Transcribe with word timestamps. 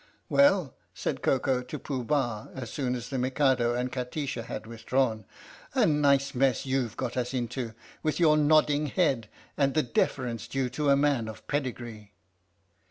"Well," 0.29 0.73
said 0.95 1.21
Koko 1.21 1.61
to 1.61 1.77
Pooh 1.77 2.03
Bah 2.03 2.47
as 2.55 2.71
soon 2.73 2.95
as 2.95 3.09
the 3.11 3.19
Mikado 3.19 3.75
and 3.75 3.91
Kati 3.91 4.27
sha 4.27 4.41
had 4.41 4.65
withdrawn, 4.65 5.25
"a 5.75 5.85
nice 5.85 6.33
mess 6.33 6.65
you've 6.65 6.97
got 6.97 7.15
us 7.15 7.35
into 7.35 7.75
with 8.01 8.19
your 8.19 8.35
nodding 8.35 8.87
head 8.87 9.29
and 9.55 9.75
the 9.75 9.83
deference 9.83 10.47
due 10.47 10.69
to 10.71 10.89
a 10.89 10.95
man 10.97 11.27
of 11.27 11.45
pedigree! 11.45 12.13